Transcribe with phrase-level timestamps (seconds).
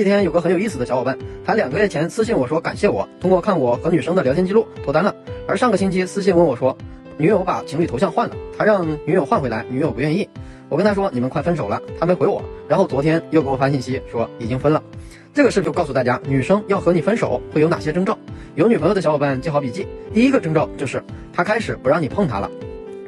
[0.00, 5.14] 今天有个很有意思的小伙伴，他两个月前私信我说感谢我，通过看我和女生的聊天记录脱单了。
[5.46, 6.74] 而上个星期私信问我说，
[7.18, 10.26] 女友把情侣头像换了，他让女友换回来，女友不愿意。
[10.70, 12.42] 我跟他说你们快分手了，他没回我。
[12.66, 14.82] 然后昨天又给我发信息说已经分了。
[15.34, 18.16] 这个事就告诉大家，女生要和你分手会有哪些征兆？
[18.54, 19.86] 有女朋友的小伙伴记好笔记。
[20.14, 22.50] 第一个征兆就是她开始不让你碰她了。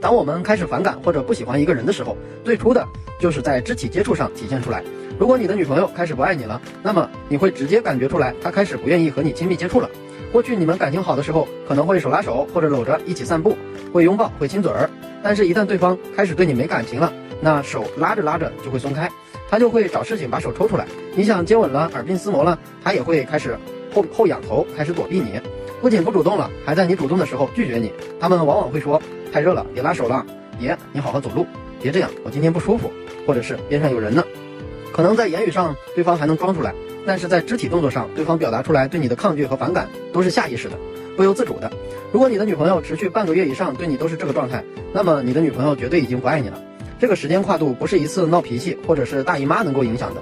[0.00, 2.86] 当我们开始反感或者不喜欢一个人的时候，最初的
[3.18, 4.82] 就是在肢体接触上体现出来。
[5.18, 9.90] 如果你的女朋友开始不爱你了，那么你会直接感觉出来，她开始不愿意和你亲密接触了。
[10.32, 13.54] 过去你们感情好的时候，可能会手拉手或者搂着一起散步，
[13.92, 14.88] 会拥抱，会亲嘴儿。
[15.22, 19.10] 但是，一旦对方开始对你没感情了，那手拉着拉着就会松开，
[19.50, 20.86] 他就会找事情把手抽出来。
[21.14, 23.58] 你想接吻了，耳鬓厮磨了，他也会开始
[23.92, 25.38] 后后仰头，开始躲避你。
[25.80, 27.90] 不仅不主动了，还在你主动的时候拒绝你。
[28.20, 29.00] 他们往往会说
[29.32, 30.24] ：“太热了，别拉手了。
[30.60, 31.46] ”“别，你好好走路。
[31.80, 32.90] ”“别这样，我今天不舒服。”
[33.26, 34.22] 或者是边上有人呢。
[34.92, 36.74] 可能在言语上对方还能装出来，
[37.06, 40.76] 但是在肢体动作上，对方表达出来对你的抗拒和反感都是下意识的，
[41.16, 41.72] 不由自主的。
[42.12, 44.62] 如果你的女朋友持续半个月以上对你都是这个状态，
[44.92, 46.60] 那么你的女朋友绝对已经不爱你了。
[46.98, 50.20] 这个时间跨度不是一次闹脾气或者是大姨妈能够影响的。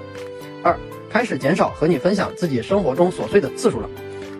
[0.63, 0.77] 二，
[1.09, 3.89] 开始减少和你分享自己生活中琐碎的次数了。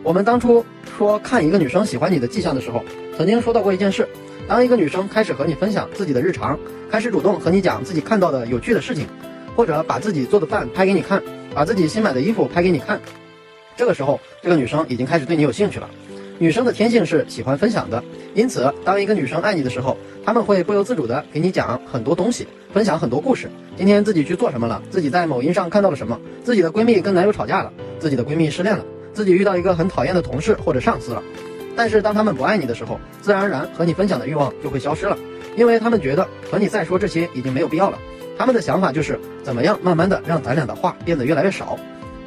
[0.09, 0.65] 我们当初
[0.97, 2.83] 说看一个女生喜欢你的迹象的时候，
[3.15, 4.09] 曾经说到过一件事：
[4.47, 6.57] 当一个女生开始和你分享自己的日常，
[6.89, 9.05] 开始主动和你讲自己看到的有趣的事情。
[9.55, 11.21] 或者把自己做的饭拍给你看，
[11.53, 12.99] 把自己新买的衣服拍给你看，
[13.77, 15.87] 这个时候，这个女生已经开始对你有兴趣了。
[16.39, 23.47] 女生的天性是喜欢分享的，因此，当一个女生爱你的时候，他们会不由自主的给你讲很多东西，分享很多故事。
[23.77, 24.81] 今天自己去做什么了？
[24.89, 26.19] 自己在某音上看到了什么？
[26.43, 31.23] 自己的闺蜜跟男友吵架了，自己的闺蜜失恋了，自己遇到一个很讨厌的同事或者上司了。
[31.75, 35.17] 但是当他们不爱你的时候，自然而然和你分享的欲望就会消失了，
[35.55, 37.97] 因为他们觉得和你再说这些已经没有必要了。
[38.37, 41.77] 他们的想法就是怎么样慢慢的让咱俩的话变得越来越少，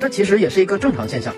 [0.01, 1.35] 这其实也是一个正常现象。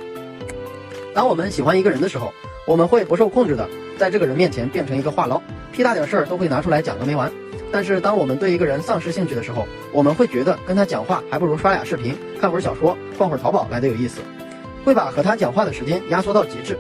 [1.15, 2.33] 当我们喜欢一个人的时候，
[2.67, 5.41] 我们会不受控制的在这个人面前变成一个话唠，
[5.73, 7.31] 屁大点事儿都会拿出来讲个没完。
[7.71, 14.21] 但是当我们对一个人丧失兴趣的时候，我们会觉得跟他讲话还不如刷俩视频、看会儿小说、逛会儿淘宝来的有意思，
[14.85, 16.77] 会把和他讲话的时间压缩到极致。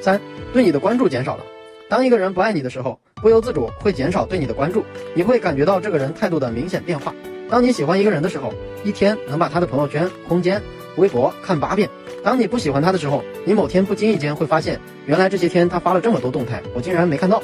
[0.00, 0.20] 三，
[0.52, 1.44] 对你的关注减少了。
[1.88, 4.82] 当一个人不爱你的时候，不由自主会减少对你的关注，
[5.14, 7.14] 你会感觉到这个人态度的明显变化。
[7.50, 8.52] 当你喜欢一个人的时候，
[8.82, 10.60] 一天能把他的朋友圈、空间、
[10.96, 11.86] 微博看八遍；
[12.24, 17.42] 当你不喜欢他的时候，你某天不经意间会发现，原来这些天他发了这么多动态，我竟然没看到。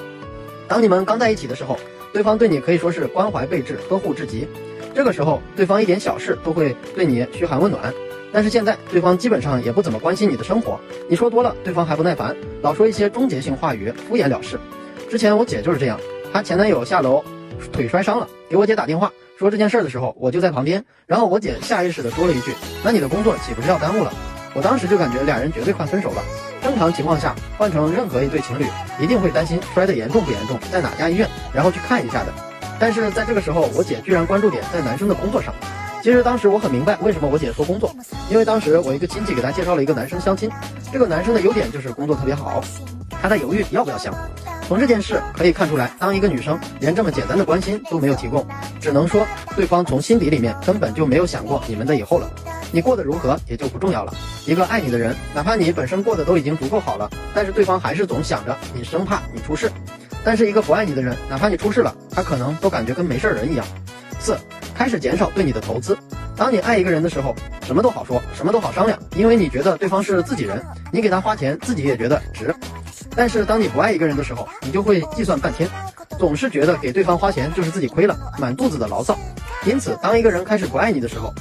[0.67, 1.79] 当你们刚在一起的时候，
[2.11, 4.49] 对方对你可以说是关怀备至、呵护至极，
[4.95, 7.93] 这个时候对方一点小事都会对你嘘寒问暖。
[8.33, 10.79] 但是现在，对方基本上也不怎么关心你的生活，
[11.09, 14.59] 你说多了，对方还不耐烦，老说一些终结性话语，敷衍了事。
[15.09, 15.99] 之前我姐就是这样，
[16.33, 17.25] 她前男友下楼
[17.73, 19.11] 腿摔伤了，给我姐打电话。
[19.39, 22.53] 说这件事的时候，我就在旁边，然后我姐下意识的说了一句
[22.85, 24.13] ：“那你的工作岂不是要耽误了？”
[24.53, 26.23] 我当时就感觉俩人绝对快分手了。
[26.61, 28.65] 正常情况下，换成任何一对情侣，
[29.01, 32.33] 一定会担心摔得严重不严重，在哪家医院，然后去看一下的。
[32.81, 35.55] 但是在这个时候，我姐居然关注点在男生的工作上。
[36.03, 37.95] 其实当时我很明白为什么我姐说工作，
[38.31, 40.51] 因为当时我一个亲戚给她介绍了一个男生相亲，
[40.93, 42.63] 这个男生的优点就是工作特别好，
[43.21, 44.15] 他在犹豫要不要相。
[44.67, 48.47] 从这件事可以看出来，当一个女生连这么简单的关心都没有提供，
[48.81, 49.27] 只能说
[49.57, 52.31] 对方从心底里面根本就没有想过你们的以后了。
[52.71, 54.13] 你过得如何也就不重要了。
[54.47, 59.73] 一个爱你的人，哪怕你本身过得都已经足够好了，但是对方还是总想着你，生怕你出事。
[60.23, 63.65] 但是一个不爱你的人，哪怕你出事了，他可能都感觉跟没事人一样。
[64.19, 64.37] 四，
[64.79, 65.99] 开始减少对你的投资。
[66.37, 67.35] 当你爱一个人的时候，
[67.67, 72.55] 什么都好说，什么都好商量，因为你觉得对方是自己人，你给他花钱，自己也觉得值。
[73.17, 75.69] 但是当你不爱一个人的时候，你就会计算半天，
[76.17, 79.19] 总是觉得给对方花钱就是自己亏了，满肚子的牢骚。
[79.67, 81.35] 因此，当一个人开始不爱你的时候，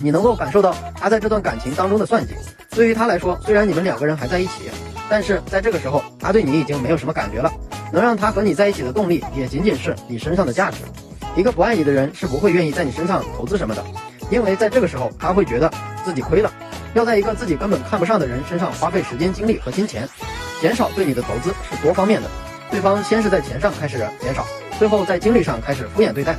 [0.00, 2.34] 你能够感受到他在这段感情当中的算计。
[2.70, 4.70] 对于他来说，虽然你们两个人还在一起，
[5.10, 7.52] 但是在这个时候，他对你已经没有什么感觉了。
[7.92, 10.78] 能让他和你在一起的动力，也仅仅是你身上的价值。
[11.36, 13.84] 一个不爱你的人是不会愿意在你身上投资什么的，
[14.30, 15.70] 因为在这个时候，他会觉得
[16.04, 16.52] 自己亏了。
[16.94, 20.08] 要在一个自己根本看不上的人身上花费时间、精力和金钱。
[20.60, 22.28] 减少对你的投资是多方面的，
[22.68, 24.44] 对方先是在钱上开始减少，
[24.78, 26.34] 最后在精力上开始敷衍对待，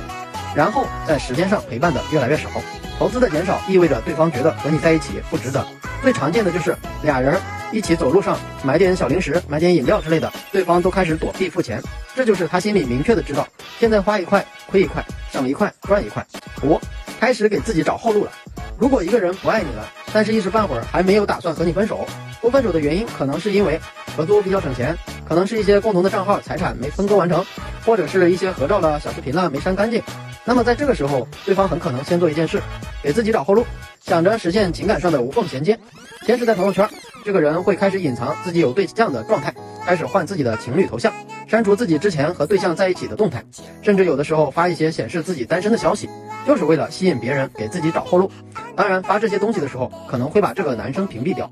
[0.54, 2.50] 然后在时间上陪伴的越来越少。
[2.98, 5.66] 投资的减少意味着对方觉得和你在一起不值得。
[6.02, 7.40] 最常见的就是俩人
[7.72, 11.82] 一起走路上买点小零食、买点饮料之类的，对方都开始躲避付钱，
[12.14, 13.46] 这就是他心里明确的知道，
[13.78, 16.26] 现在花一块亏一块，省一块赚一块。
[16.62, 16.80] 五，
[17.20, 18.32] 开始给自己找后路了。
[18.78, 22.06] 如果一个人不爱你了，但是一时半会儿还没有打算和你分手，
[22.40, 23.80] 不分手的原因可能是因为。
[24.16, 24.94] 合租比较省钱，
[25.26, 27.46] 可能是一些共同的账号财产没分割完成，
[27.86, 30.02] 或者是一些合照了小视频了没删干净。
[30.44, 32.60] 那么在这个时候，对方很可能先做一件事，
[33.04, 33.64] 给自己找后路。
[34.00, 35.78] 想着实现情感上的无缝衔接。
[36.26, 36.88] 先是在朋友圈，
[37.24, 39.54] 这个人会开始隐藏自己有对象的状态，
[39.84, 41.12] 开始换自己的情侣头像，
[41.46, 43.44] 删除自己之前和对象在一起的动态，
[43.82, 46.08] 甚至有的时候发一些显示自己单身的消息，
[46.46, 48.30] 就是为了吸引别人给自己找后路。
[48.74, 51.50] 当然，发这些东西的时候，可能会把这个男生屏蔽掉。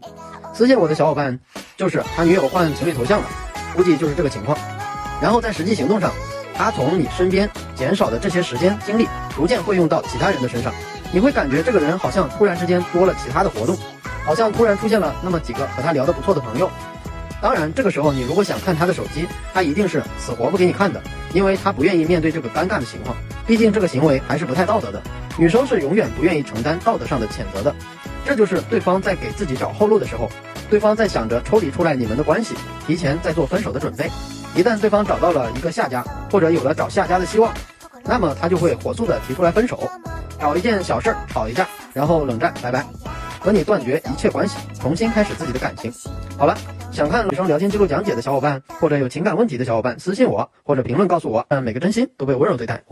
[0.54, 1.38] 私信我的小伙伴，
[1.76, 3.26] 就是他女友换情侣头像了，
[3.76, 4.56] 估计就是这个情况。
[5.20, 6.12] 然后在实际行动上，
[6.54, 10.72] 他从你身边减少的这些时间精力，逐渐会用到其他人的身上。
[11.12, 13.76] 你会感觉这个人好像突然之间多了其他的活动，
[14.24, 16.70] 好像突然出现了那么几个和他聊得不错的朋友。
[17.40, 21.00] 当然，这个时候你如果想看他的手机，他一定是死活不给你看的，
[21.32, 23.16] 因为他不愿意面对这个尴尬的情况。
[23.46, 25.00] 毕竟这个行为还是不太道德的，
[25.38, 27.74] 女生是永远不愿意承担道德上的谴责的。
[28.26, 30.28] 这就是对方在给自己找后路的时候，
[30.68, 32.54] 对方在想着抽离出来你们的关系，
[32.86, 34.10] 提前在做分手的准备。
[34.54, 37.54] 一旦对方找到了一个下家，或者有了找下家的希望，
[38.04, 39.88] 那么他就会火速的提出来分手，
[40.40, 42.84] 找一件小事儿吵一架，然后冷战，拜拜，
[43.40, 45.92] 和你断绝一切关系，重新开始自己的感情。
[46.38, 46.56] 好了，
[46.92, 52.82] 想看女生聊天记录讲解的小伙伴，或者有情感问题的小伙伴，私信我或者评论告诉我，让每个真心都被温柔对待。